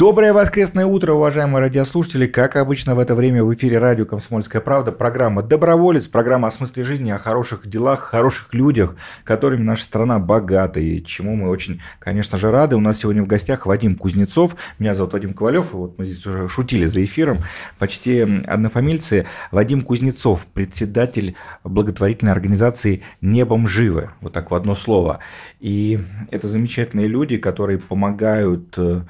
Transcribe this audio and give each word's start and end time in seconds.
Доброе 0.00 0.32
воскресное 0.32 0.86
утро, 0.86 1.12
уважаемые 1.12 1.60
радиослушатели. 1.60 2.26
Как 2.26 2.56
обычно 2.56 2.94
в 2.94 3.00
это 3.00 3.14
время 3.14 3.44
в 3.44 3.52
эфире 3.52 3.76
радио 3.76 4.06
«Комсомольская 4.06 4.62
правда» 4.62 4.92
программа 4.92 5.42
«Доброволец», 5.42 6.06
программа 6.06 6.48
о 6.48 6.50
смысле 6.50 6.84
жизни, 6.84 7.10
о 7.10 7.18
хороших 7.18 7.66
делах, 7.68 8.00
хороших 8.00 8.54
людях, 8.54 8.96
которыми 9.24 9.62
наша 9.62 9.84
страна 9.84 10.18
богата, 10.18 10.80
и 10.80 11.04
чему 11.04 11.36
мы 11.36 11.50
очень, 11.50 11.82
конечно 11.98 12.38
же, 12.38 12.50
рады. 12.50 12.76
У 12.76 12.80
нас 12.80 12.96
сегодня 12.96 13.22
в 13.22 13.26
гостях 13.26 13.66
Вадим 13.66 13.94
Кузнецов, 13.94 14.56
меня 14.78 14.94
зовут 14.94 15.12
Вадим 15.12 15.34
Ковалев, 15.34 15.74
вот 15.74 15.98
мы 15.98 16.06
здесь 16.06 16.24
уже 16.24 16.48
шутили 16.48 16.86
за 16.86 17.04
эфиром, 17.04 17.36
почти 17.78 18.20
однофамильцы. 18.46 19.26
Вадим 19.50 19.82
Кузнецов, 19.82 20.46
председатель 20.54 21.34
благотворительной 21.62 22.32
организации 22.32 23.02
«Небом 23.20 23.66
живы», 23.66 24.08
вот 24.22 24.32
так 24.32 24.50
в 24.50 24.54
одно 24.54 24.74
слово. 24.74 25.18
И 25.60 26.00
это 26.30 26.48
замечательные 26.48 27.06
люди, 27.06 27.36
которые 27.36 27.78
помогают 27.78 28.72
э, 28.78 29.02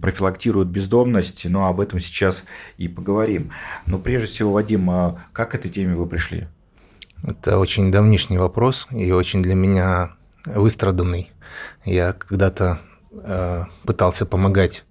профилактируют 0.00 0.68
бездомность, 0.68 1.44
но 1.44 1.66
об 1.66 1.80
этом 1.80 2.00
сейчас 2.00 2.44
и 2.78 2.88
поговорим. 2.88 3.52
Но 3.86 3.98
прежде 3.98 4.28
всего, 4.28 4.52
Вадим, 4.52 4.88
а 4.90 5.16
как 5.32 5.50
к 5.50 5.54
этой 5.54 5.70
теме 5.70 5.94
вы 5.94 6.06
пришли? 6.06 6.48
Это 7.22 7.58
очень 7.58 7.92
давнишний 7.92 8.38
вопрос 8.38 8.88
и 8.90 9.12
очень 9.12 9.42
для 9.42 9.54
меня 9.54 10.12
выстраданный. 10.46 11.30
Я 11.84 12.12
когда-то 12.12 12.80
э, 13.12 13.64
пытался 13.84 14.24
помогать 14.24 14.84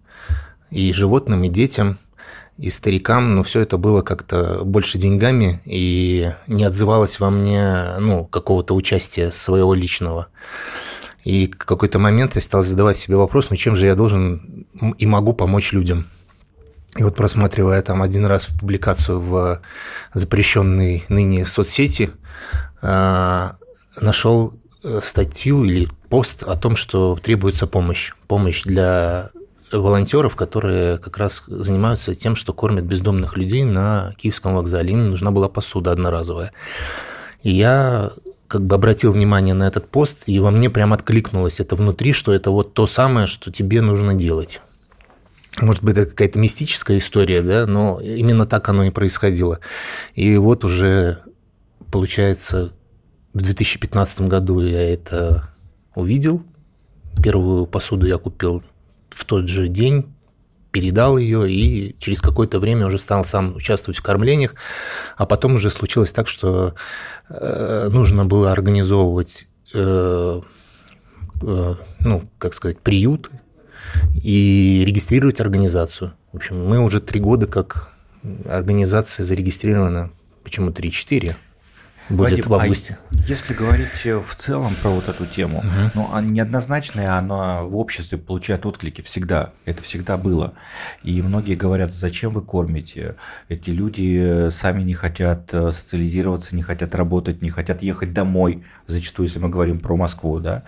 и 0.69 0.93
животным, 0.93 1.43
и 1.43 1.49
детям, 1.49 1.97
и 2.57 2.69
старикам, 2.69 3.35
но 3.35 3.43
все 3.43 3.61
это 3.61 3.77
было 3.77 4.01
как-то 4.01 4.63
больше 4.63 4.97
деньгами 4.97 5.61
и 5.65 6.33
не 6.47 6.65
отзывалось 6.65 7.19
во 7.19 7.29
мне 7.29 7.97
ну, 7.99 8.25
какого-то 8.25 8.75
участия 8.75 9.31
своего 9.31 9.73
личного. 9.73 10.27
И 11.23 11.51
в 11.51 11.65
какой-то 11.65 11.99
момент 11.99 12.35
я 12.35 12.41
стал 12.41 12.63
задавать 12.63 12.97
себе 12.97 13.17
вопрос, 13.17 13.49
ну 13.49 13.55
чем 13.55 13.75
же 13.75 13.85
я 13.85 13.95
должен 13.95 14.65
и 14.97 15.05
могу 15.05 15.33
помочь 15.33 15.73
людям? 15.73 16.07
И 16.97 17.03
вот 17.03 17.15
просматривая 17.15 17.81
там 17.81 18.01
один 18.01 18.25
раз 18.25 18.45
публикацию 18.45 19.19
в 19.19 19.61
запрещенной 20.13 21.05
ныне 21.07 21.45
соцсети, 21.45 22.09
а, 22.81 23.57
нашел 23.99 24.53
э, 24.83 24.99
статью 25.03 25.65
или 25.65 25.87
пост 26.09 26.43
о 26.43 26.55
том, 26.55 26.75
что 26.75 27.15
требуется 27.21 27.67
помощь. 27.67 28.13
Помощь 28.27 28.63
для 28.63 29.29
волонтеров, 29.71 30.35
которые 30.35 30.97
как 30.97 31.17
раз 31.17 31.43
занимаются 31.45 32.15
тем, 32.15 32.35
что 32.35 32.53
кормят 32.53 32.85
бездомных 32.85 33.37
людей 33.37 33.63
на 33.63 34.15
Киевском 34.17 34.55
вокзале. 34.55 34.93
Им 34.93 35.11
нужна 35.11 35.31
была 35.31 35.47
посуда 35.47 35.91
одноразовая. 35.91 36.53
И 37.43 37.51
я 37.51 38.11
как 38.49 38.65
бы 38.65 38.75
обратил 38.75 39.13
внимание 39.13 39.53
на 39.53 39.67
этот 39.67 39.87
пост, 39.87 40.23
и 40.25 40.39
во 40.39 40.49
мне 40.49 40.69
прям 40.69 40.91
откликнулось 40.91 41.59
это 41.59 41.75
внутри, 41.75 42.13
что 42.13 42.33
это 42.33 42.49
вот 42.49 42.73
то 42.73 42.87
самое, 42.87 43.27
что 43.27 43.51
тебе 43.51 43.79
нужно 43.79 44.15
делать. 44.15 44.59
Может 45.61 45.83
быть, 45.83 45.97
это 45.97 46.09
какая-то 46.09 46.39
мистическая 46.39 46.97
история, 46.97 47.41
да, 47.43 47.67
но 47.67 47.99
именно 48.01 48.47
так 48.47 48.67
оно 48.67 48.83
и 48.85 48.89
происходило. 48.89 49.59
И 50.15 50.35
вот 50.37 50.65
уже, 50.65 51.19
получается, 51.91 52.73
в 53.33 53.41
2015 53.41 54.21
году 54.21 54.61
я 54.61 54.93
это 54.93 55.53
увидел. 55.93 56.41
Первую 57.21 57.67
посуду 57.67 58.07
я 58.07 58.17
купил 58.17 58.63
в 59.09 59.25
тот 59.25 59.47
же 59.47 59.67
день, 59.67 60.05
передал 60.71 61.17
ее 61.17 61.51
и 61.51 61.95
через 61.99 62.21
какое-то 62.21 62.59
время 62.59 62.85
уже 62.85 62.97
стал 62.97 63.25
сам 63.25 63.55
участвовать 63.55 63.97
в 63.97 64.03
кормлениях. 64.03 64.55
А 65.17 65.25
потом 65.25 65.55
уже 65.55 65.69
случилось 65.69 66.11
так, 66.11 66.27
что 66.27 66.75
э, 67.29 67.89
нужно 67.91 68.25
было 68.25 68.51
организовывать, 68.51 69.47
э, 69.73 70.41
э, 71.41 71.75
ну, 71.99 72.23
как 72.37 72.53
сказать, 72.53 72.79
приют 72.79 73.29
и 74.23 74.83
регистрировать 74.85 75.41
организацию. 75.41 76.13
В 76.31 76.37
общем, 76.37 76.63
мы 76.65 76.79
уже 76.79 76.99
три 76.99 77.19
года 77.19 77.47
как 77.47 77.91
организация 78.45 79.25
зарегистрирована, 79.25 80.11
почему 80.43 80.69
3-4? 80.71 81.35
Будет 82.09 82.31
Вадим, 82.31 82.43
в 82.45 82.53
а 82.53 82.61
августе. 82.61 82.97
А 83.11 83.15
если 83.15 83.53
говорить 83.53 84.05
э, 84.05 84.19
в 84.19 84.35
целом 84.35 84.73
про 84.81 84.89
вот 84.89 85.07
эту 85.07 85.25
тему, 85.25 85.59
угу. 85.59 85.91
ну, 85.93 86.09
она 86.11 86.27
неоднозначная, 86.27 87.17
она 87.17 87.63
в 87.63 87.77
обществе 87.77 88.17
получает 88.17 88.65
отклики 88.65 89.01
всегда. 89.01 89.51
Это 89.65 89.83
всегда 89.83 90.17
было. 90.17 90.53
И 91.03 91.21
многие 91.21 91.55
говорят, 91.55 91.91
зачем 91.91 92.33
вы 92.33 92.41
кормите? 92.41 93.15
Эти 93.47 93.69
люди 93.69 94.47
э, 94.47 94.51
сами 94.51 94.81
не 94.81 94.93
хотят 94.93 95.53
э, 95.53 95.71
социализироваться, 95.71 96.55
не 96.55 96.61
хотят 96.61 96.95
работать, 96.95 97.41
не 97.41 97.49
хотят 97.49 97.81
ехать 97.81 98.13
домой. 98.13 98.63
Зачастую, 98.87 99.27
если 99.27 99.39
мы 99.39 99.49
говорим 99.49 99.79
про 99.79 99.95
Москву, 99.95 100.39
да, 100.39 100.63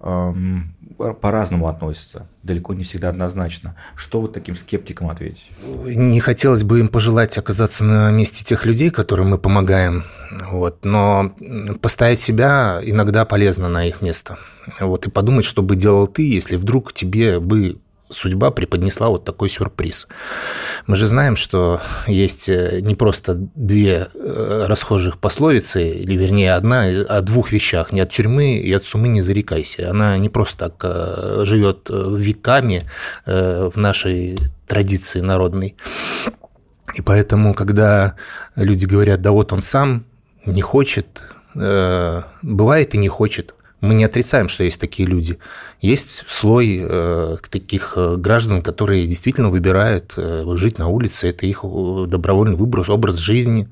эм, 0.00 0.74
по-разному 1.20 1.68
относятся. 1.68 2.26
Далеко 2.42 2.74
не 2.74 2.82
всегда 2.82 3.10
однозначно. 3.10 3.76
Что 3.94 4.20
вот 4.20 4.32
таким 4.32 4.56
скептикам 4.56 5.10
ответить? 5.10 5.50
Не 5.62 6.18
хотелось 6.18 6.64
бы 6.64 6.80
им 6.80 6.88
пожелать 6.88 7.38
оказаться 7.38 7.84
на 7.84 8.10
месте 8.10 8.44
тех 8.44 8.66
людей, 8.66 8.90
которым 8.90 9.30
мы 9.30 9.38
помогаем. 9.38 10.04
Вот 10.50 10.84
но 10.84 11.34
поставить 11.80 12.18
себя 12.18 12.80
иногда 12.82 13.24
полезно 13.24 13.68
на 13.68 13.86
их 13.86 14.02
место. 14.02 14.38
Вот, 14.80 15.06
и 15.06 15.10
подумать, 15.10 15.44
что 15.44 15.62
бы 15.62 15.76
делал 15.76 16.06
ты, 16.06 16.28
если 16.28 16.56
вдруг 16.56 16.92
тебе 16.92 17.38
бы 17.38 17.78
судьба 18.12 18.50
преподнесла 18.50 19.08
вот 19.08 19.24
такой 19.24 19.48
сюрприз. 19.48 20.08
Мы 20.86 20.96
же 20.96 21.06
знаем, 21.06 21.36
что 21.36 21.80
есть 22.06 22.48
э, 22.48 22.80
не 22.80 22.94
просто 22.94 23.34
две 23.54 24.08
э, 24.14 24.66
расхожих 24.68 25.18
пословицы, 25.18 25.90
или 25.90 26.14
вернее 26.14 26.54
одна 26.54 26.84
о 26.84 27.20
двух 27.20 27.52
вещах. 27.52 27.92
Не 27.92 28.00
от 28.00 28.10
тюрьмы 28.10 28.56
и 28.56 28.72
от 28.72 28.84
сумы 28.84 29.08
не 29.08 29.22
зарекайся. 29.22 29.90
Она 29.90 30.18
не 30.18 30.28
просто 30.28 30.68
так 30.68 30.74
э, 30.82 31.44
живет 31.44 31.90
веками 31.90 32.82
в 33.26 33.72
нашей 33.76 34.38
традиции 34.66 35.20
народной. 35.20 35.76
И 36.94 37.02
поэтому, 37.02 37.54
когда 37.54 38.14
люди 38.56 38.86
говорят, 38.86 39.22
да 39.22 39.30
вот 39.30 39.52
он 39.52 39.62
сам 39.62 40.04
не 40.46 40.60
хочет, 40.60 41.22
бывает 41.54 42.94
и 42.94 42.98
не 42.98 43.08
хочет. 43.08 43.54
Мы 43.82 43.92
не 43.92 44.04
отрицаем, 44.04 44.48
что 44.48 44.64
есть 44.64 44.80
такие 44.80 45.06
люди. 45.06 45.38
Есть 45.82 46.24
слой 46.26 46.80
э, 46.82 47.36
таких 47.50 47.92
э, 47.96 48.16
граждан, 48.16 48.62
которые 48.62 49.06
действительно 49.06 49.50
выбирают 49.50 50.14
жить 50.16 50.78
на 50.78 50.88
улице. 50.88 51.28
Это 51.28 51.44
их 51.44 51.62
добровольный 51.62 52.56
выбор, 52.56 52.90
образ 52.90 53.16
жизни. 53.18 53.68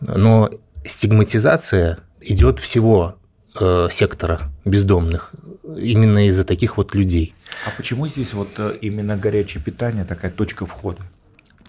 Но 0.00 0.50
стигматизация 0.84 2.00
идет 2.20 2.58
всего 2.58 3.16
сектора 3.90 4.40
бездомных 4.64 5.32
именно 5.76 6.26
из-за 6.26 6.44
таких 6.44 6.76
вот 6.76 6.94
людей. 6.94 7.34
А 7.66 7.70
почему 7.76 8.08
здесь 8.08 8.32
вот 8.32 8.48
именно 8.80 9.16
горячее 9.16 9.62
питание 9.62 10.04
такая 10.04 10.30
точка 10.30 10.66
входа? 10.66 11.02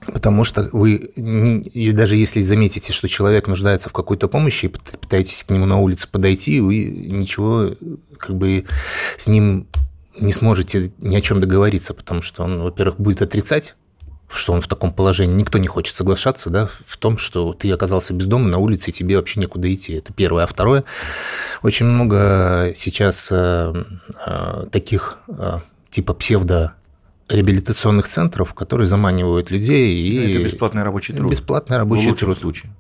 Потому 0.08 0.44
что 0.44 0.70
вы, 0.72 0.96
и 0.96 1.92
даже 1.92 2.16
если 2.16 2.42
заметите, 2.42 2.94
что 2.94 3.08
человек 3.08 3.48
нуждается 3.48 3.90
в 3.90 3.94
какой-то 3.94 4.28
помощи, 4.28 4.66
и 4.66 4.70
пытаетесь 4.70 5.44
к 5.44 5.50
нему 5.50 5.66
на 5.66 5.80
улице 5.80 6.08
подойти, 6.08 6.60
вы 6.60 6.86
ничего 6.86 7.72
как 8.18 8.36
бы 8.36 8.66
с 9.18 9.28
ним 9.28 9.68
не 10.20 10.32
сможете 10.32 10.92
ни 11.00 11.16
о 11.16 11.22
чем 11.22 11.42
договориться, 11.42 11.94
потому 11.94 12.22
что 12.22 12.44
он, 12.44 12.62
во-первых, 12.62 13.00
будет 13.00 13.22
отрицать, 13.22 13.76
что 14.30 14.54
он 14.54 14.62
в 14.62 14.68
таком 14.68 14.92
положении. 14.92 15.36
Никто 15.36 15.58
не 15.58 15.68
хочет 15.68 15.96
соглашаться 15.96 16.50
да, 16.50 16.70
в 16.86 16.98
том, 16.98 17.18
что 17.18 17.54
ты 17.54 17.72
оказался 17.72 18.14
без 18.14 18.26
дома 18.26 18.48
на 18.48 18.58
улице, 18.58 18.90
и 18.90 18.94
тебе 18.94 19.18
вообще 19.18 19.40
некуда 19.40 19.74
идти. 19.74 19.94
Это 19.94 20.14
первое. 20.14 20.44
А 20.44 20.48
второе, 20.48 20.84
очень 21.62 21.86
много 21.86 22.74
сейчас 22.76 23.30
э, 23.32 23.74
э, 24.26 24.68
таких 24.72 25.20
э, 25.28 25.60
типа 25.90 26.14
псевдо 26.14 26.74
реабилитационных 27.34 28.08
центров, 28.08 28.54
которые 28.54 28.88
заманивают 28.88 29.52
людей. 29.52 29.96
И... 29.96 30.36
Это 30.36 30.44
бесплатный 30.46 30.84
рабочий 30.84 31.14
труд. 31.14 31.32
Бесплатный 31.32 31.78
рабочий 31.78 32.06
в 32.06 32.10
лучшем 32.10 32.28
труд. 32.28 32.38
случае. 32.38 32.72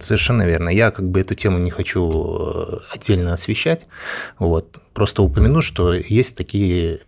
Совершенно 0.00 0.46
верно. 0.46 0.70
Я 0.70 0.90
как 0.90 1.08
бы 1.08 1.20
эту 1.20 1.34
тему 1.34 1.58
не 1.58 1.70
хочу 1.70 2.10
э, 2.10 2.78
отдельно 2.90 3.34
освещать. 3.34 3.86
Вот. 4.38 4.78
Просто 4.94 5.22
упомяну, 5.22 5.62
что 5.62 5.92
есть 5.92 6.36
такие 6.36 7.00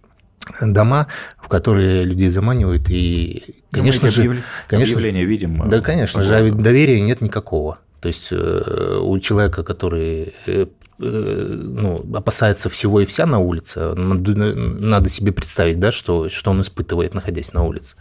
дома, 0.60 1.08
в 1.38 1.48
которые 1.48 2.04
людей 2.04 2.28
заманивают, 2.28 2.88
и, 2.88 3.56
конечно 3.70 4.10
же... 4.10 4.42
Конечно, 4.68 4.94
объявление 4.94 5.24
видим. 5.24 5.68
Да, 5.68 5.80
конечно 5.80 6.22
же, 6.22 6.36
а 6.36 6.50
доверия 6.50 7.00
нет 7.00 7.20
никакого. 7.20 7.78
То 8.00 8.08
есть 8.08 8.28
э, 8.30 9.00
у 9.02 9.18
человека, 9.18 9.64
который 9.64 10.34
э, 10.46 10.52
Э, 10.56 10.66
ну, 10.98 12.04
опасается 12.14 12.68
всего 12.68 13.00
и 13.00 13.06
вся 13.06 13.26
на 13.26 13.38
улице, 13.38 13.94
надо 13.94 15.08
себе 15.08 15.32
представить, 15.32 15.78
да, 15.78 15.92
что, 15.92 16.28
что 16.28 16.50
он 16.50 16.62
испытывает, 16.62 17.14
находясь 17.14 17.52
на 17.52 17.64
улице. 17.64 17.96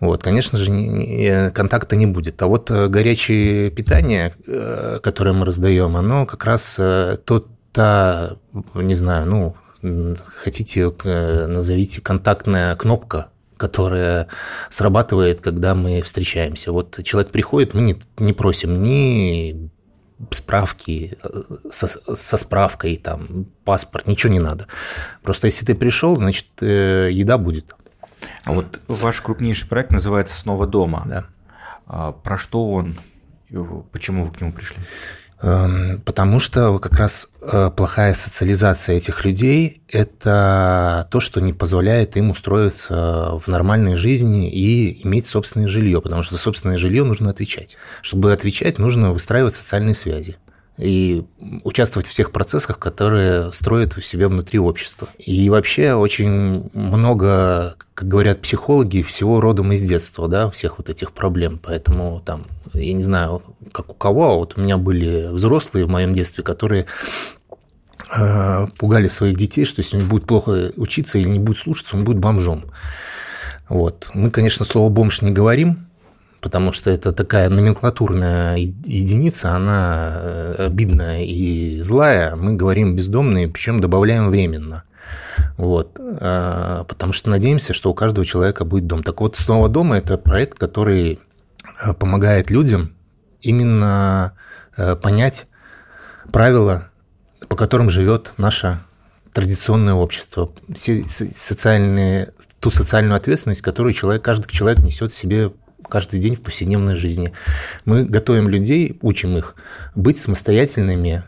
Вот, 0.00 0.22
конечно 0.22 0.58
же, 0.58 1.50
контакта 1.54 1.94
не 1.96 2.06
будет. 2.06 2.40
А 2.40 2.46
вот 2.46 2.70
э, 2.70 2.88
горячее 2.88 3.70
питание, 3.70 4.34
э, 4.46 4.98
которое 5.02 5.32
мы 5.32 5.44
раздаем, 5.44 5.96
оно 5.96 6.24
как 6.24 6.44
раз 6.46 6.80
тот, 7.26 7.48
та, 7.72 8.36
не 8.74 8.94
знаю, 8.94 9.26
ну, 9.26 10.16
хотите, 10.36 10.90
назовите 11.04 12.00
контактная 12.00 12.76
кнопка 12.76 13.28
которая 13.60 14.26
срабатывает, 14.70 15.42
когда 15.42 15.74
мы 15.74 16.00
встречаемся. 16.00 16.72
Вот 16.72 16.98
человек 17.04 17.30
приходит, 17.30 17.74
мы 17.74 17.82
не, 17.82 17.96
не 18.18 18.32
просим 18.32 18.82
ни 18.82 19.70
справки 20.30 21.18
со, 21.70 21.88
со 21.88 22.36
справкой, 22.36 22.96
там, 22.96 23.46
паспорт, 23.64 24.06
ничего 24.06 24.32
не 24.32 24.40
надо. 24.40 24.66
Просто 25.22 25.46
если 25.46 25.64
ты 25.64 25.74
пришел, 25.74 26.16
значит, 26.16 26.46
э, 26.60 27.08
еда 27.12 27.38
будет. 27.38 27.74
А 28.44 28.52
вот 28.52 28.80
ваш 28.86 29.20
крупнейший 29.20 29.68
проект 29.68 29.90
называется 29.90 30.36
«Снова 30.36 30.66
дома». 30.66 31.04
Да. 31.06 31.26
А 31.86 32.12
про 32.12 32.36
что 32.36 32.70
он? 32.70 32.98
Почему 33.92 34.24
вы 34.24 34.32
к 34.32 34.40
нему 34.40 34.52
пришли? 34.52 34.76
Эм, 35.42 36.02
потому 36.04 36.38
что 36.38 36.78
как 36.78 36.94
раз 36.94 37.28
э, 37.40 37.70
плохая 37.74 38.12
социализация 38.12 38.96
этих 38.96 39.24
людей– 39.24 39.82
это 39.88 41.08
то, 41.10 41.20
что 41.20 41.40
не 41.40 41.54
позволяет 41.54 42.16
им 42.18 42.30
устроиться 42.30 43.38
в 43.38 43.48
нормальной 43.48 43.96
жизни 43.96 44.50
и 44.50 45.06
иметь 45.06 45.26
собственное 45.26 45.68
жилье, 45.68 46.02
потому 46.02 46.22
что 46.22 46.34
за 46.34 46.40
собственное 46.40 46.76
жилье 46.76 47.04
нужно 47.04 47.30
отвечать. 47.30 47.78
Чтобы 48.02 48.34
отвечать, 48.34 48.78
нужно 48.78 49.12
выстраивать 49.12 49.54
социальные 49.54 49.94
связи 49.94 50.36
и 50.80 51.24
участвовать 51.64 52.06
в 52.06 52.14
тех 52.14 52.32
процессах, 52.32 52.78
которые 52.78 53.52
строят 53.52 53.94
в 53.94 54.04
себе 54.04 54.28
внутри 54.28 54.58
общества. 54.58 55.08
И 55.18 55.50
вообще 55.50 55.92
очень 55.92 56.70
много, 56.72 57.76
как 57.94 58.08
говорят 58.08 58.40
психологи, 58.40 59.02
всего 59.02 59.40
родом 59.40 59.72
из 59.72 59.82
детства, 59.82 60.28
да, 60.28 60.50
всех 60.50 60.78
вот 60.78 60.88
этих 60.88 61.12
проблем. 61.12 61.60
Поэтому 61.62 62.22
там, 62.24 62.44
я 62.72 62.92
не 62.92 63.02
знаю, 63.02 63.42
как 63.72 63.90
у 63.90 63.94
кого, 63.94 64.32
а 64.32 64.36
вот 64.36 64.56
у 64.56 64.60
меня 64.60 64.78
были 64.78 65.28
взрослые 65.30 65.84
в 65.84 65.90
моем 65.90 66.14
детстве, 66.14 66.42
которые 66.42 66.86
э, 68.16 68.66
пугали 68.78 69.08
своих 69.08 69.36
детей, 69.36 69.64
что 69.64 69.80
если 69.80 69.98
он 69.98 70.08
будет 70.08 70.26
плохо 70.26 70.72
учиться 70.76 71.18
или 71.18 71.28
не 71.28 71.38
будет 71.38 71.58
слушаться, 71.58 71.96
он 71.96 72.04
будет 72.04 72.18
бомжом. 72.18 72.64
Вот. 73.68 74.10
Мы, 74.14 74.30
конечно, 74.30 74.64
слово 74.64 74.88
«бомж» 74.88 75.22
не 75.22 75.30
говорим, 75.30 75.89
потому 76.40 76.72
что 76.72 76.90
это 76.90 77.12
такая 77.12 77.48
номенклатурная 77.48 78.56
единица, 78.56 79.52
она 79.52 80.12
э, 80.14 80.66
обидная 80.66 81.24
и 81.24 81.80
злая. 81.80 82.36
Мы 82.36 82.54
говорим 82.54 82.96
бездомные, 82.96 83.48
причем 83.48 83.80
добавляем 83.80 84.28
временно. 84.28 84.84
Вот. 85.56 85.98
А, 85.98 86.84
потому 86.84 87.12
что 87.12 87.30
надеемся, 87.30 87.74
что 87.74 87.90
у 87.90 87.94
каждого 87.94 88.24
человека 88.24 88.64
будет 88.64 88.86
дом. 88.86 89.02
Так 89.02 89.20
вот, 89.20 89.36
«Снова 89.36 89.68
дома»– 89.68 89.98
это 89.98 90.16
проект, 90.16 90.58
который 90.58 91.20
э, 91.84 91.92
помогает 91.94 92.50
людям 92.50 92.92
именно 93.42 94.34
э, 94.76 94.96
понять 94.96 95.46
правила, 96.32 96.90
по 97.48 97.56
которым 97.56 97.90
живет 97.90 98.32
наше 98.36 98.78
традиционное 99.32 99.94
общество, 99.94 100.52
все 100.74 101.04
социальные, 101.06 102.32
ту 102.58 102.70
социальную 102.70 103.16
ответственность, 103.16 103.62
которую 103.62 103.92
человек, 103.92 104.22
каждый 104.22 104.50
человек 104.50 104.80
несет 104.80 105.12
в 105.12 105.16
себе 105.16 105.52
каждый 105.88 106.20
день 106.20 106.36
в 106.36 106.40
повседневной 106.40 106.96
жизни. 106.96 107.32
Мы 107.84 108.04
готовим 108.04 108.48
людей, 108.48 108.98
учим 109.02 109.36
их 109.36 109.54
быть 109.94 110.18
самостоятельными 110.18 111.24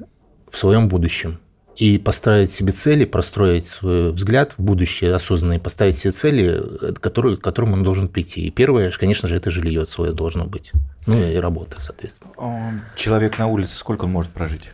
в 0.50 0.58
своем 0.58 0.88
будущем 0.88 1.38
и 1.76 1.98
поставить 1.98 2.50
себе 2.50 2.72
цели, 2.72 3.04
простроить 3.04 3.66
свой 3.66 4.12
взгляд 4.12 4.54
в 4.56 4.62
будущее 4.62 5.14
осознанно 5.14 5.54
и 5.54 5.58
поставить 5.58 5.96
себе 5.96 6.12
цели, 6.12 6.94
которые, 7.00 7.36
к 7.36 7.40
которым 7.40 7.72
он 7.72 7.82
должен 7.82 8.08
прийти. 8.08 8.46
И 8.46 8.50
первое, 8.50 8.90
конечно 8.90 9.28
же, 9.28 9.36
это 9.36 9.50
жилье 9.50 9.86
свое 9.86 10.12
должно 10.12 10.44
быть. 10.44 10.72
Ну 11.06 11.26
и 11.26 11.36
работа, 11.36 11.80
соответственно. 11.80 12.82
Человек 12.96 13.38
на 13.38 13.46
улице, 13.46 13.76
сколько 13.76 14.04
он 14.04 14.12
может 14.12 14.30
прожить? 14.30 14.68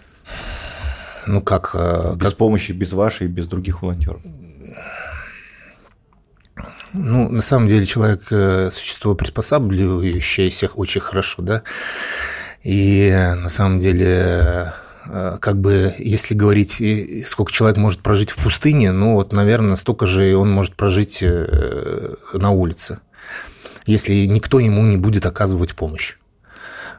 Ну 1.26 1.40
как... 1.40 1.70
Э, 1.74 2.14
без 2.16 2.30
как... 2.30 2.36
помощи, 2.36 2.72
без 2.72 2.92
вашей, 2.92 3.28
без 3.28 3.46
других 3.46 3.82
волонтеров. 3.82 4.20
Ну, 7.00 7.28
на 7.28 7.40
самом 7.42 7.68
деле 7.68 7.86
человек 7.86 8.22
э,– 8.30 8.70
существо 8.72 9.14
приспосабливающееся 9.14 10.66
очень 10.74 11.00
хорошо, 11.00 11.42
да, 11.42 11.62
и 12.64 13.34
на 13.36 13.48
самом 13.48 13.78
деле 13.78 14.72
э, 15.06 15.38
как 15.40 15.60
бы, 15.60 15.94
если 15.98 16.34
говорить, 16.34 16.82
сколько 17.26 17.52
человек 17.52 17.76
может 17.76 18.00
прожить 18.00 18.30
в 18.30 18.42
пустыне, 18.42 18.90
ну 18.90 19.14
вот, 19.14 19.32
наверное, 19.32 19.76
столько 19.76 20.06
же 20.06 20.36
он 20.36 20.50
может 20.50 20.74
прожить 20.74 21.18
э, 21.22 22.16
на 22.32 22.50
улице, 22.50 22.98
если 23.86 24.26
никто 24.26 24.58
ему 24.58 24.82
не 24.84 24.96
будет 24.96 25.24
оказывать 25.24 25.76
помощь. 25.76 26.16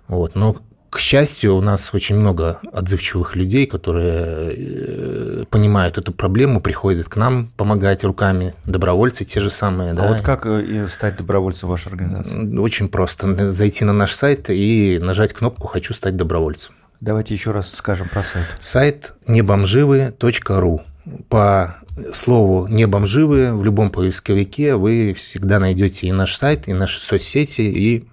Вот. 0.08 0.34
Но 0.36 0.56
к 0.90 1.00
счастью, 1.00 1.56
у 1.56 1.62
нас 1.62 1.94
очень 1.94 2.16
много 2.16 2.60
отзывчивых 2.72 3.36
людей, 3.36 3.68
которые 3.68 4.54
э, 4.56 5.46
понимают 5.50 5.98
эту 5.98 6.12
проблему, 6.12 6.62
приходят 6.62 7.08
к 7.08 7.16
нам 7.16 7.52
помогать 7.58 8.04
руками, 8.04 8.56
добровольцы 8.66 9.24
те 9.24 9.40
же 9.40 9.50
самые. 9.50 9.92
А 9.92 9.96
да. 9.96 10.08
вот 10.08 10.22
как 10.22 10.46
э, 10.46 10.88
стать 10.88 11.18
добровольцем 11.18 11.68
в 11.68 11.72
вашей 11.72 11.90
организации? 11.90 12.58
Очень 12.58 12.90
просто. 12.90 13.52
Зайти 13.52 13.86
на 13.86 13.94
наш 13.94 14.14
сайт 14.14 14.50
и 14.50 15.00
нажать 15.02 15.34
кнопку 15.34 15.68
«Хочу 15.68 15.94
стать 15.94 16.16
добровольцем». 16.16 16.74
Давайте 17.02 17.34
еще 17.34 17.52
раз 17.52 17.74
скажем 17.74 18.10
про 18.10 18.24
сайт. 18.24 18.46
Сайт 18.60 19.14
небомживы.ру. 19.28 20.82
По 21.30 21.76
слову 22.14 22.68
«небомживы» 22.68 23.56
в 23.56 23.64
любом 23.64 23.90
поисковике 23.90 24.76
вы 24.76 25.14
всегда 25.14 25.60
найдете 25.60 26.08
и 26.08 26.12
наш 26.12 26.36
сайт, 26.36 26.68
и 26.68 26.74
наши 26.74 27.00
соцсети, 27.00 27.62
и 27.62 28.08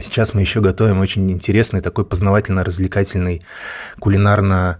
Сейчас 0.00 0.32
мы 0.32 0.42
еще 0.42 0.60
готовим 0.60 1.00
очень 1.00 1.30
интересный 1.30 1.80
такой 1.80 2.04
познавательно-развлекательный 2.04 3.42
кулинарно 3.98 4.78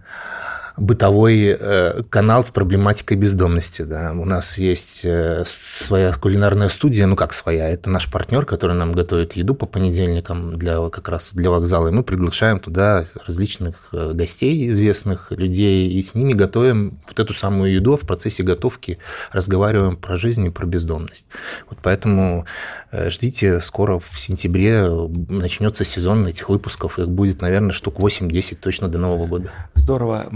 бытовой 0.78 1.56
э, 1.58 2.02
канал 2.08 2.44
с 2.44 2.50
проблематикой 2.50 3.16
бездомности. 3.16 3.82
Да. 3.82 4.12
У 4.12 4.24
нас 4.24 4.58
есть 4.58 5.04
э, 5.04 5.44
своя 5.46 6.12
кулинарная 6.12 6.68
студия, 6.68 7.06
ну 7.06 7.16
как 7.16 7.32
своя, 7.32 7.68
это 7.68 7.90
наш 7.90 8.10
партнер, 8.10 8.46
который 8.46 8.76
нам 8.76 8.92
готовит 8.92 9.34
еду 9.34 9.54
по 9.54 9.66
понедельникам 9.66 10.56
для 10.56 10.88
как 10.90 11.08
раз 11.08 11.32
для 11.32 11.50
вокзала, 11.50 11.88
и 11.88 11.90
мы 11.90 12.02
приглашаем 12.02 12.60
туда 12.60 13.06
различных 13.26 13.88
э, 13.92 14.12
гостей, 14.12 14.68
известных 14.68 15.32
людей, 15.32 15.90
и 15.90 16.02
с 16.02 16.14
ними 16.14 16.32
готовим 16.32 16.98
вот 17.06 17.18
эту 17.18 17.34
самую 17.34 17.72
еду, 17.72 17.96
в 17.96 18.06
процессе 18.06 18.42
готовки 18.42 18.98
разговариваем 19.32 19.96
про 19.96 20.16
жизнь 20.16 20.46
и 20.46 20.50
про 20.50 20.66
бездомность. 20.66 21.26
Вот 21.68 21.78
поэтому 21.82 22.46
ждите, 22.92 23.60
скоро 23.60 23.98
в 23.98 24.18
сентябре 24.18 24.88
начнется 25.28 25.84
сезон 25.84 26.26
этих 26.26 26.48
выпусков, 26.48 26.98
их 26.98 27.08
будет, 27.08 27.40
наверное, 27.40 27.72
штук 27.72 27.98
8-10 27.98 28.56
точно 28.56 28.88
до 28.88 28.98
Нового 28.98 29.26
года. 29.26 29.50
Здорово. 29.74 30.28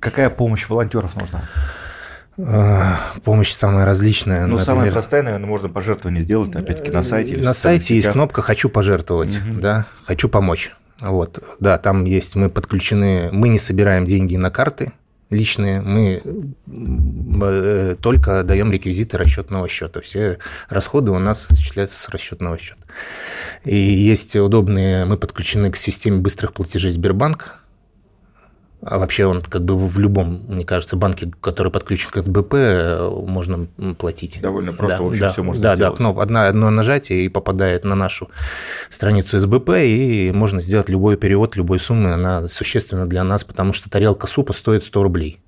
Какая 0.00 0.30
помощь 0.30 0.68
волонтеров 0.68 1.16
нужна? 1.16 1.48
А, 2.38 3.00
помощь 3.24 3.52
самая 3.52 3.84
различная. 3.84 4.42
Ну, 4.42 4.58
например... 4.58 4.64
самая 4.64 4.92
простая, 4.92 5.22
наверное, 5.22 5.48
можно 5.48 5.68
пожертвование 5.68 6.22
сделать, 6.22 6.54
опять-таки, 6.54 6.90
на 6.90 7.02
сайте. 7.02 7.36
На 7.36 7.52
сайте 7.52 7.96
есть 7.96 8.08
кнопка 8.08 8.42
«Хочу 8.42 8.68
пожертвовать», 8.68 9.36
угу. 9.36 9.60
да, 9.60 9.86
«Хочу 10.06 10.28
помочь». 10.28 10.72
Вот, 11.00 11.42
да, 11.60 11.78
там 11.78 12.04
есть, 12.04 12.34
мы 12.34 12.48
подключены, 12.48 13.30
мы 13.32 13.48
не 13.48 13.58
собираем 13.58 14.04
деньги 14.06 14.36
на 14.36 14.50
карты 14.50 14.92
личные, 15.30 15.80
мы 15.80 16.22
э, 16.66 17.96
только 18.00 18.42
даем 18.42 18.72
реквизиты 18.72 19.18
расчетного 19.18 19.68
счета. 19.68 20.00
Все 20.00 20.38
расходы 20.68 21.10
у 21.10 21.18
нас 21.18 21.46
осуществляются 21.50 22.00
с 22.00 22.08
расчетного 22.08 22.58
счета. 22.58 22.82
И 23.64 23.76
есть 23.76 24.34
удобные, 24.36 25.04
мы 25.04 25.18
подключены 25.18 25.70
к 25.70 25.76
системе 25.76 26.18
быстрых 26.18 26.52
платежей 26.54 26.92
Сбербанк, 26.92 27.60
а 28.90 28.98
вообще 28.98 29.26
он 29.26 29.42
как 29.42 29.64
бы 29.64 29.76
в 29.76 29.98
любом, 29.98 30.40
мне 30.48 30.64
кажется, 30.64 30.96
банке, 30.96 31.30
который 31.40 31.70
подключен 31.70 32.10
к 32.10 32.22
СБП, 32.24 32.54
можно 33.26 33.66
платить. 33.98 34.40
Довольно 34.40 34.72
просто, 34.72 34.98
да, 34.98 35.04
в 35.04 35.06
общем, 35.08 35.20
да, 35.20 35.32
все 35.32 35.42
можно 35.42 35.62
да, 35.62 35.76
сделать. 35.76 35.92
Да, 35.92 35.96
кноп, 35.96 36.18
одна, 36.18 36.46
одно 36.48 36.70
нажатие 36.70 37.24
и 37.24 37.28
попадает 37.28 37.84
на 37.84 37.94
нашу 37.94 38.30
страницу 38.88 39.38
СБП, 39.38 39.70
и 39.76 40.32
можно 40.34 40.60
сделать 40.60 40.88
любой 40.88 41.16
перевод 41.16 41.56
любой 41.56 41.80
суммы, 41.80 42.12
она 42.12 42.46
существенна 42.48 43.06
для 43.06 43.24
нас, 43.24 43.44
потому 43.44 43.72
что 43.72 43.90
тарелка 43.90 44.26
супа 44.26 44.52
стоит 44.52 44.84
100 44.84 45.02
рублей. 45.02 45.40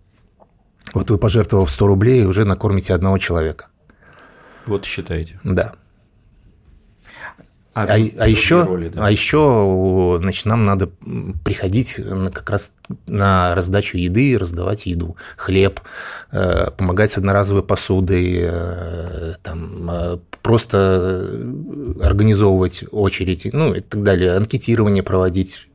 Вот 0.93 1.11
вы, 1.11 1.19
пожертвовав 1.19 1.71
100 1.71 1.87
рублей, 1.87 2.25
уже 2.25 2.45
накормите 2.45 2.95
одного 2.95 3.19
человека. 3.19 3.67
Вот 4.67 4.85
считаете. 4.85 5.41
Да. 5.45 5.75
А, 7.73 7.85
а, 7.85 7.95
а, 7.95 8.29
еще, 8.29 8.65
роли, 8.65 8.89
да. 8.89 9.07
а 9.07 9.11
еще, 9.13 10.19
значит, 10.21 10.45
нам 10.45 10.67
надо 10.67 10.91
приходить 11.45 12.01
как 12.33 12.51
раз 12.51 12.73
на 13.07 13.55
раздачу 13.55 13.97
еды, 13.97 14.37
раздавать 14.37 14.87
еду, 14.87 15.17
хлеб, 15.37 15.81
э, 16.33 16.73
помогать 16.77 17.13
с 17.13 17.19
одноразовой 17.19 17.63
посудой, 17.63 18.39
э, 18.43 19.35
там, 19.45 19.89
э, 19.89 20.19
просто 20.43 21.31
организовывать 22.03 22.85
очередь, 22.91 23.49
ну 23.53 23.73
и 23.75 23.81
так 23.81 24.03
далее, 24.03 24.37
анкетирование 24.37 25.05
проводить. 25.05 25.69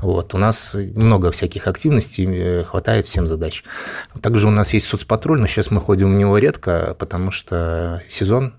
Вот. 0.00 0.34
У 0.34 0.38
нас 0.38 0.76
много 0.94 1.32
всяких 1.32 1.66
активностей, 1.66 2.62
хватает 2.62 3.06
всем 3.06 3.26
задач. 3.26 3.64
Также 4.20 4.46
у 4.46 4.52
нас 4.52 4.72
есть 4.74 4.86
соцпатруль, 4.86 5.40
но 5.40 5.48
сейчас 5.48 5.72
мы 5.72 5.80
ходим 5.80 6.14
в 6.14 6.16
него 6.16 6.38
редко, 6.38 6.94
потому 6.98 7.32
что 7.32 8.00
сезон 8.08 8.54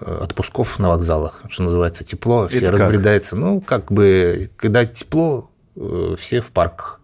отпусков 0.00 0.78
на 0.78 0.88
вокзалах, 0.88 1.42
что 1.48 1.64
называется, 1.64 2.04
тепло, 2.04 2.48
все 2.48 2.66
Это 2.66 2.72
разбредаются. 2.72 3.30
Как? 3.30 3.38
Ну, 3.38 3.60
как 3.60 3.92
бы, 3.92 4.50
когда 4.56 4.84
тепло, 4.84 5.50
э, 5.76 6.16
все 6.18 6.40
в 6.40 6.50
парках. 6.50 7.00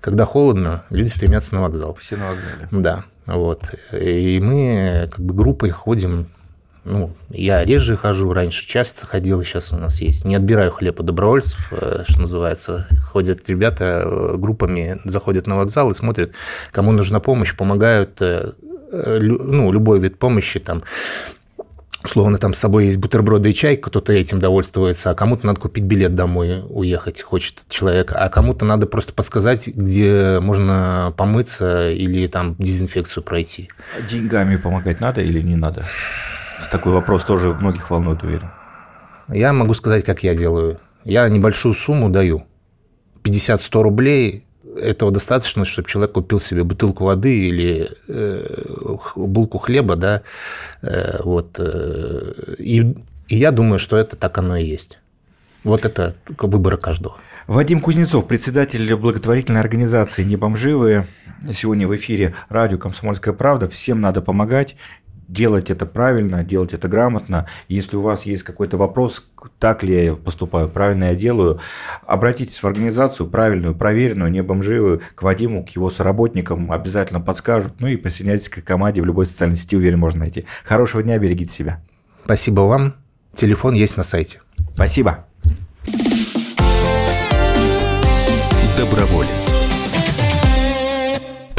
Когда 0.00 0.24
холодно, 0.24 0.84
люди 0.90 1.08
стремятся 1.08 1.54
на 1.54 1.62
вокзал. 1.62 1.94
Все 1.94 2.16
на 2.16 2.28
вокзале. 2.28 2.68
Да, 2.70 3.04
вот. 3.26 3.62
И 3.92 4.40
мы 4.40 5.08
как 5.10 5.24
бы 5.24 5.34
группой 5.34 5.70
ходим 5.70 6.26
Ну, 6.84 7.14
я 7.30 7.64
реже 7.64 7.96
хожу, 7.96 8.32
раньше 8.32 8.66
часто 8.66 9.06
ходил, 9.06 9.42
сейчас 9.44 9.72
у 9.72 9.76
нас 9.76 10.00
есть. 10.00 10.24
Не 10.24 10.34
отбираю 10.34 10.72
хлеб 10.72 10.98
у 11.00 11.02
добровольцев, 11.02 11.72
э, 11.72 12.04
что 12.08 12.20
называется. 12.20 12.88
Ходят 13.04 13.48
ребята 13.48 14.02
э, 14.04 14.36
группами, 14.36 14.98
заходят 15.04 15.46
на 15.46 15.56
вокзал 15.56 15.90
и 15.90 15.94
смотрят, 15.94 16.32
кому 16.72 16.92
нужна 16.92 17.20
помощь, 17.20 17.54
помогают 17.56 18.20
ну, 18.92 19.72
любой 19.72 20.00
вид 20.00 20.18
помощи, 20.18 20.60
там, 20.60 20.82
условно, 22.04 22.38
там 22.38 22.52
с 22.52 22.58
собой 22.58 22.86
есть 22.86 22.98
бутерброды 22.98 23.50
и 23.50 23.54
чай, 23.54 23.76
кто-то 23.76 24.12
этим 24.12 24.38
довольствуется, 24.38 25.10
а 25.10 25.14
кому-то 25.14 25.46
надо 25.46 25.60
купить 25.60 25.84
билет 25.84 26.14
домой, 26.14 26.62
уехать 26.68 27.22
хочет 27.22 27.64
человек, 27.68 28.12
а 28.14 28.28
кому-то 28.28 28.64
надо 28.64 28.86
просто 28.86 29.12
подсказать, 29.12 29.68
где 29.68 30.38
можно 30.40 31.12
помыться 31.16 31.90
или 31.90 32.26
там 32.26 32.56
дезинфекцию 32.58 33.22
пройти. 33.22 33.68
Деньгами 34.10 34.56
помогать 34.56 35.00
надо 35.00 35.20
или 35.20 35.40
не 35.40 35.56
надо? 35.56 35.84
Такой 36.70 36.92
вопрос 36.92 37.24
тоже 37.24 37.52
многих 37.52 37.90
волнует, 37.90 38.22
уверен. 38.22 38.50
Я 39.28 39.52
могу 39.52 39.74
сказать, 39.74 40.04
как 40.04 40.22
я 40.22 40.34
делаю. 40.34 40.78
Я 41.04 41.28
небольшую 41.28 41.74
сумму 41.74 42.08
даю. 42.08 42.44
50-100 43.24 43.82
рублей 43.82 44.44
этого 44.76 45.10
достаточно, 45.10 45.64
чтобы 45.64 45.88
человек 45.88 46.12
купил 46.12 46.40
себе 46.40 46.64
бутылку 46.64 47.04
воды 47.04 47.48
или 47.48 47.90
э, 48.08 48.96
булку 49.16 49.58
хлеба, 49.58 49.96
да, 49.96 50.22
э, 50.82 51.20
вот, 51.22 51.56
э, 51.58 52.54
и, 52.58 52.94
и 53.28 53.36
я 53.36 53.50
думаю, 53.50 53.78
что 53.78 53.96
это 53.96 54.16
так 54.16 54.38
оно 54.38 54.56
и 54.56 54.64
есть. 54.64 54.98
Вот 55.64 55.84
это 55.84 56.14
выбор 56.38 56.76
каждого. 56.76 57.16
Вадим 57.46 57.80
Кузнецов, 57.80 58.26
председатель 58.26 58.94
благотворительной 58.94 59.60
организации 59.60 60.22
«Небомживые», 60.22 61.06
сегодня 61.52 61.88
в 61.88 61.96
эфире 61.96 62.34
радио 62.48 62.78
«Комсомольская 62.78 63.34
правда». 63.34 63.68
Всем 63.68 64.00
надо 64.00 64.22
помогать 64.22 64.76
делать 65.32 65.70
это 65.70 65.86
правильно, 65.86 66.44
делать 66.44 66.74
это 66.74 66.88
грамотно. 66.88 67.46
Если 67.68 67.96
у 67.96 68.02
вас 68.02 68.26
есть 68.26 68.42
какой-то 68.42 68.76
вопрос, 68.76 69.24
так 69.58 69.82
ли 69.82 70.04
я 70.04 70.14
поступаю, 70.14 70.68
правильно 70.68 71.04
я 71.04 71.14
делаю, 71.14 71.58
обратитесь 72.06 72.62
в 72.62 72.66
организацию 72.66 73.28
правильную, 73.28 73.74
проверенную, 73.74 74.30
не 74.30 74.42
бомживую, 74.42 75.00
к 75.14 75.22
Вадиму, 75.22 75.64
к 75.64 75.70
его 75.70 75.90
соработникам, 75.90 76.70
обязательно 76.70 77.20
подскажут. 77.20 77.74
Ну 77.80 77.88
и 77.88 77.96
присоединяйтесь 77.96 78.48
к 78.48 78.62
команде 78.62 79.00
в 79.00 79.06
любой 79.06 79.26
социальной 79.26 79.56
сети, 79.56 79.76
уверен, 79.76 79.98
можно 79.98 80.20
найти. 80.20 80.44
Хорошего 80.64 81.02
дня, 81.02 81.18
берегите 81.18 81.52
себя. 81.52 81.80
Спасибо 82.24 82.60
вам. 82.62 82.94
Телефон 83.34 83.74
есть 83.74 83.96
на 83.96 84.02
сайте. 84.02 84.40
Спасибо. 84.74 85.26
Доброволец. 88.76 89.61